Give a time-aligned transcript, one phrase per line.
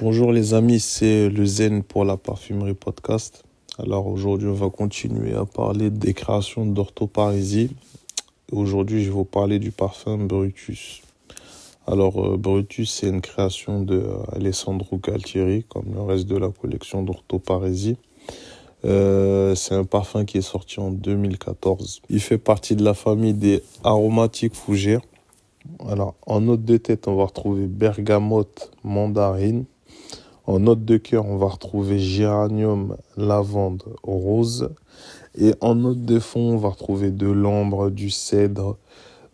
[0.00, 3.44] Bonjour les amis, c'est le Zen pour la parfumerie podcast.
[3.78, 7.70] Alors aujourd'hui, on va continuer à parler des créations d'orthoparisie.
[8.50, 11.02] Aujourd'hui, je vais vous parler du parfum Brutus.
[11.86, 17.02] Alors euh, Brutus, c'est une création de Alessandro Galtieri, comme le reste de la collection
[17.02, 17.96] d'orthoparisie.
[18.84, 22.02] Euh, c'est un parfum qui est sorti en 2014.
[22.08, 25.02] Il fait partie de la famille des aromatiques fougères.
[25.86, 29.64] Alors, en note de tête, on va retrouver bergamote, mandarine.
[30.46, 34.70] En note de cœur, on va retrouver géranium, lavande, rose.
[35.36, 38.78] Et en note de fond, on va retrouver de l'ambre, du cèdre,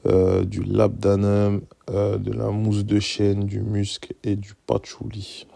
[0.06, 5.46] euh, du labdanum, euh, de la mousse de chêne, du musc et du patchouli.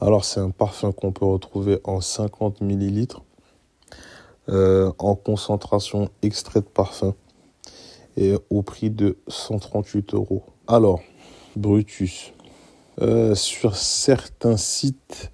[0.00, 3.22] Alors c'est un parfum qu'on peut retrouver en 50 millilitres
[4.48, 7.14] euh, en concentration extrait de parfum
[8.18, 10.42] et au prix de 138 euros.
[10.66, 11.00] Alors,
[11.56, 12.32] Brutus.
[13.00, 15.30] Euh, sur certains sites,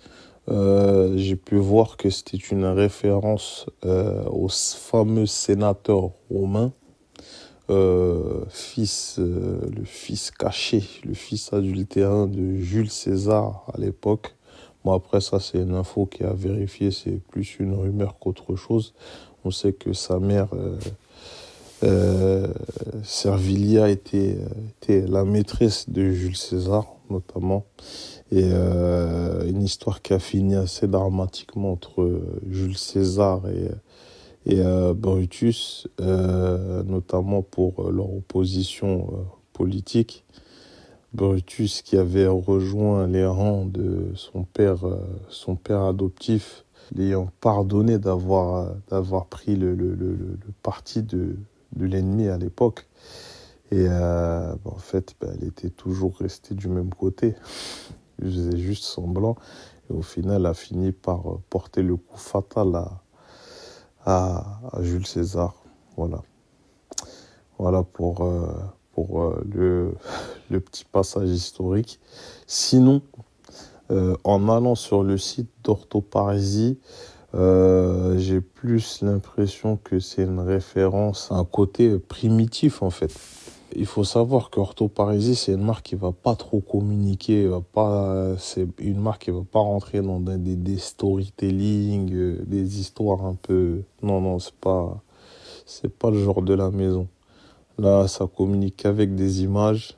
[0.51, 6.73] euh, j'ai pu voir que c'était une référence au fameux sénateur romain,
[8.51, 14.37] fils, le fils caché, le fils adultérin de Jules César à l'époque.
[14.85, 18.93] Bon, après, ça, c'est une info qui a vérifié, c'est plus une rumeur qu'autre chose.
[19.47, 20.49] On sait que sa mère,
[21.83, 22.53] euh, euh,
[23.03, 24.39] Servilia, était,
[24.81, 27.67] était la maîtresse de Jules César, notamment.
[28.31, 33.71] Et euh, une histoire qui a fini assez dramatiquement entre Jules César et,
[34.55, 34.63] et
[34.95, 40.25] Brutus, notamment pour leur opposition politique.
[41.15, 46.65] Brutus qui avait rejoint les rangs de son père, euh, son père adoptif,
[46.95, 51.37] l'ayant pardonné d'avoir d'avoir pris le, le, le, le, parti de,
[51.77, 52.87] de l'ennemi à l'époque.
[53.71, 57.35] Et euh, en fait, bah, elle était toujours restée du même côté.
[58.21, 59.37] Je faisais juste semblant.
[59.91, 63.01] Et au final, elle a fini par euh, porter le coup fatal à,
[64.05, 65.55] à, Jules César.
[65.97, 66.23] Voilà.
[67.59, 68.53] Voilà pour, euh,
[68.93, 69.95] pour le,
[70.51, 72.01] le, petit passage historique.
[72.47, 73.03] Sinon,
[74.25, 76.79] en allant sur le site d'orthoparisie,
[77.35, 83.13] euh, j'ai plus l'impression que c'est une référence à un côté primitif en fait.
[83.75, 88.69] Il faut savoir qu'Orthoparisie, c'est une marque qui va pas trop communiquer, va pas, c'est
[88.79, 94.21] une marque qui va pas rentrer dans des, storytelling, euh, des histoires un peu, non,
[94.21, 95.03] non, c'est pas,
[95.67, 97.09] c'est pas le genre de la maison.
[97.79, 99.97] Là, ça communique avec des images.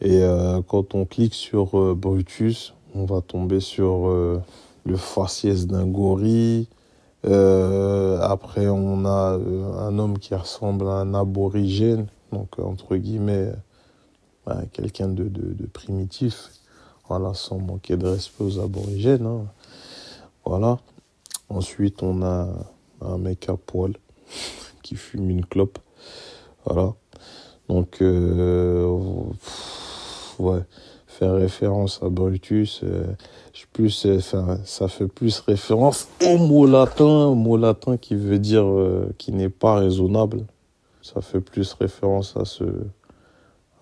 [0.00, 4.40] Et euh, quand on clique sur Brutus, on va tomber sur
[4.88, 6.66] le faciès d'un gorille.
[7.26, 13.52] Euh, après, on a euh, un homme qui ressemble à un aborigène, donc entre guillemets,
[14.72, 16.50] quelqu'un de, de, primitif.
[17.08, 19.26] Voilà, sans manquer de respect aux aborigènes.
[19.26, 19.46] Hein.
[20.44, 20.78] Voilà.
[21.48, 22.48] Ensuite, on a
[23.00, 23.94] un mec à poil
[24.82, 25.78] qui fume une clope.
[26.64, 26.94] Voilà.
[27.68, 28.86] Donc, euh,
[30.38, 30.60] ouais,
[31.18, 33.04] faire référence à Brutus, euh,
[33.72, 39.12] plus, enfin, ça fait plus référence au mot latin, mot latin qui veut dire euh,
[39.18, 40.44] qui n'est pas raisonnable.
[41.02, 42.64] Ça fait plus référence à ce,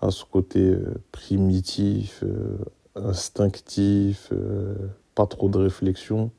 [0.01, 2.57] à ce côté euh, primitif, euh,
[2.95, 4.75] instinctif, euh,
[5.15, 6.31] pas trop de réflexion.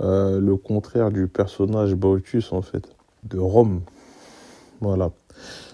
[0.00, 2.88] le contraire du personnage Brutus, en fait,
[3.24, 3.80] de Rome.
[4.80, 5.10] Voilà.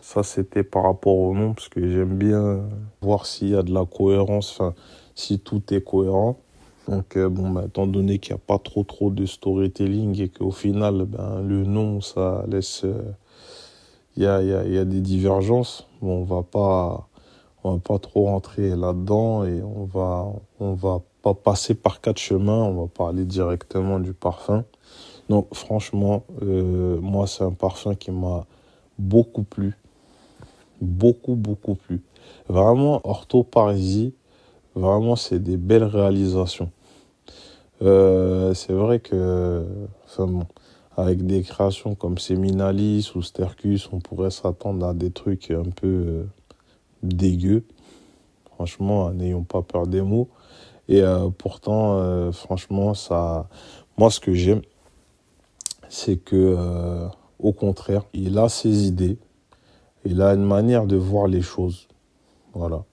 [0.02, 2.62] Ça, c'était par rapport au nom, parce que j'aime bien
[3.00, 4.74] voir s'il y a de la cohérence, enfin,
[5.14, 6.36] si tout est cohérent.
[6.88, 10.28] Donc, euh, bon, bah, étant donné qu'il n'y a pas trop trop de storytelling et
[10.28, 12.84] qu'au final, ben, le nom, ça laisse.
[12.84, 13.12] Euh,
[14.16, 15.88] il y, a, y, a, y a des divergences.
[16.00, 17.08] Bon, on va pas,
[17.64, 20.26] on va pas trop rentrer là-dedans et on va,
[20.60, 22.62] on va pas passer par quatre chemins.
[22.64, 24.64] On va parler directement du parfum.
[25.30, 28.44] Donc, franchement, euh, moi, c'est un parfum qui m'a
[28.98, 29.76] beaucoup plu
[30.84, 32.02] beaucoup, beaucoup plus.
[32.48, 34.14] Vraiment, orthoparisie,
[34.74, 36.70] vraiment, c'est des belles réalisations.
[37.82, 39.64] Euh, c'est vrai que,
[40.96, 45.86] avec des créations comme Seminalis ou Stercus, on pourrait s'attendre à des trucs un peu
[45.86, 46.24] euh,
[47.02, 47.64] dégueux.
[48.54, 50.28] Franchement, n'ayons pas peur des mots.
[50.88, 53.48] Et euh, pourtant, euh, franchement, ça,
[53.96, 54.62] moi, ce que j'aime,
[55.88, 56.56] c'est que,
[57.44, 59.18] au contraire, il a ses idées,
[60.06, 61.88] il a une manière de voir les choses.
[62.54, 62.84] Voilà.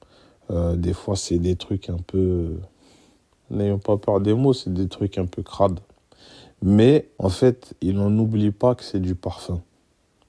[0.51, 2.57] Euh, des fois, c'est des trucs un peu.
[3.50, 5.80] N'ayons pas peur des mots, c'est des trucs un peu crades.
[6.62, 9.62] Mais en fait, il n'en oublie pas que c'est du parfum.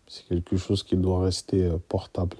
[0.07, 2.37] C'est quelque chose qui doit rester euh, portable.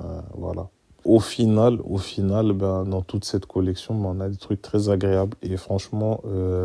[0.00, 0.68] Euh, voilà.
[1.04, 4.88] au final, au final, ben, dans toute cette collection, ben, on a des trucs très
[4.88, 5.36] agréables.
[5.42, 6.22] Et franchement,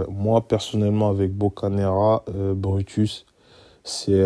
[0.07, 2.24] moi, personnellement, avec Bocanera,
[2.56, 3.25] Brutus,
[3.83, 4.24] c'est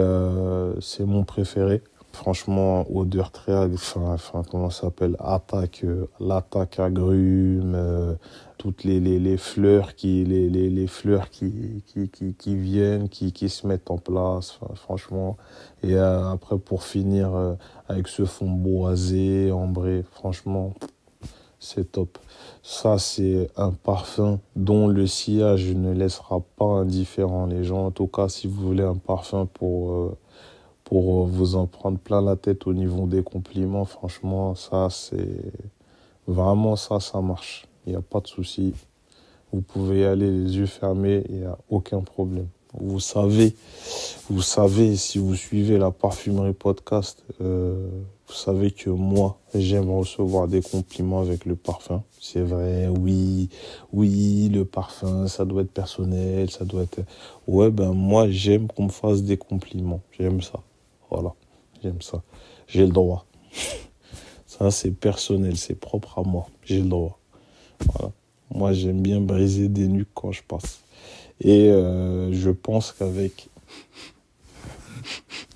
[0.81, 1.81] c'est mon préféré.
[2.13, 5.85] Franchement, odeur très, enfin, enfin comment ça s'appelle, attaque,
[6.19, 8.17] l'attaque agrume,
[8.57, 13.09] toutes les, les, les, fleurs qui les, les, les fleurs qui, qui, qui, qui, viennent
[13.09, 15.37] qui, qui se mettent en place franchement
[15.83, 17.53] et euh, après pour finir euh,
[17.87, 20.73] avec ce fond boisé ambré franchement
[21.59, 22.17] c'est top
[22.61, 28.07] ça c'est un parfum dont le sillage ne laissera pas indifférent les gens en tout
[28.07, 30.17] cas si vous voulez un parfum pour euh,
[30.83, 35.51] pour vous en prendre plein la tête au niveau des compliments franchement ça c'est
[36.27, 38.73] vraiment ça ça marche il n'y a pas de souci.
[39.53, 42.49] Vous pouvez y aller les yeux fermés, il n'y a aucun problème.
[42.73, 43.55] Vous savez,
[44.29, 47.89] vous savez, si vous suivez la parfumerie podcast, euh,
[48.27, 52.03] vous savez que moi, j'aime recevoir des compliments avec le parfum.
[52.19, 53.49] C'est vrai, oui,
[53.93, 56.99] oui, le parfum, ça doit être personnel, ça doit être.
[57.47, 60.01] Ouais, ben moi, j'aime qu'on me fasse des compliments.
[60.19, 60.59] J'aime ça.
[61.09, 61.33] Voilà,
[61.81, 62.21] j'aime ça.
[62.67, 63.25] J'ai le droit.
[64.45, 66.47] Ça, c'est personnel, c'est propre à moi.
[66.63, 67.19] J'ai le droit.
[67.85, 68.11] Voilà.
[68.49, 70.79] Moi, j'aime bien briser des nuques quand je passe.
[71.41, 73.49] Et euh, je pense qu'avec.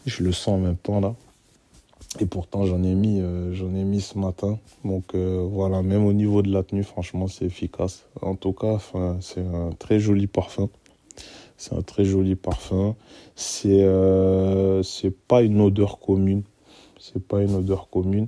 [0.05, 1.15] je le sens en même temps là.
[2.19, 4.59] Et pourtant, j'en ai mis, euh, j'en ai mis ce matin.
[4.83, 8.05] Donc euh, voilà, même au niveau de la tenue, franchement, c'est efficace.
[8.21, 8.79] En tout cas,
[9.21, 10.69] c'est un très joli parfum.
[11.57, 12.95] C'est un très joli parfum.
[13.35, 13.85] C'est
[14.83, 16.43] c'est pas une odeur commune.
[16.99, 18.27] C'est pas une odeur commune.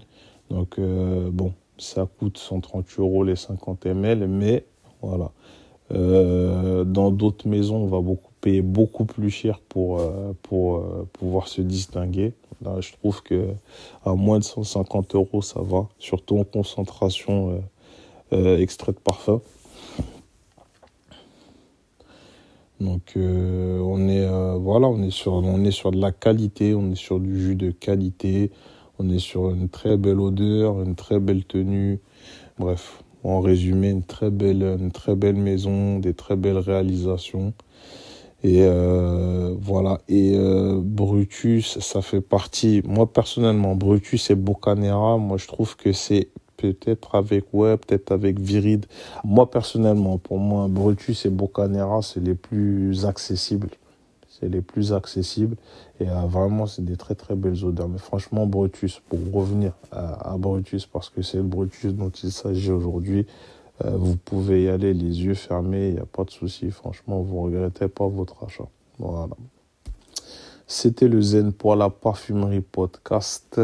[0.50, 4.66] Donc bon, ça coûte 130 euros les 50 ml, mais
[5.02, 5.32] voilà.
[5.94, 11.08] Euh, dans d'autres maisons, on va beaucoup payer beaucoup plus cher pour, euh, pour euh,
[11.14, 12.34] pouvoir se distinguer.
[12.62, 13.50] Là, je trouve que
[14.06, 17.62] à moins de 150 euros, ça va, surtout en concentration
[18.32, 19.42] extrait de parfum.
[22.80, 26.96] Donc on est voilà, on est sur on est sur de la qualité, on est
[26.96, 28.52] sur du jus de qualité.
[29.00, 32.00] On est sur une très belle odeur, une très belle tenue.
[32.60, 37.54] Bref, en résumé, une très belle, maison, des très belles réalisations.
[38.44, 40.00] Et euh, voilà.
[40.10, 42.82] Et euh, Brutus, ça fait partie.
[42.86, 48.40] Moi personnellement, Brutus et Bocanera, moi je trouve que c'est peut-être avec ouais, peut-être avec
[48.40, 48.86] Viride.
[49.24, 53.70] Moi personnellement, pour moi, Brutus et Bocanera, c'est les plus accessibles
[54.50, 55.56] les plus accessibles
[56.00, 57.90] et euh, vraiment c'est des très très belles odeurs.
[57.90, 62.72] Mais franchement Brutus, pour revenir à, Brutus parce que c'est le Brutus dont il s'agit
[62.72, 63.26] aujourd'hui,
[63.84, 66.70] euh, vous pouvez y aller les yeux fermés, il n'y a pas de souci.
[66.72, 68.68] Franchement, vous ne regrettez pas votre achat.
[69.00, 69.36] Voilà.
[70.68, 73.62] C'était le Zen pour la parfumerie podcast.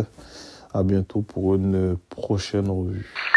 [0.72, 3.29] À bientôt pour une prochaine revue.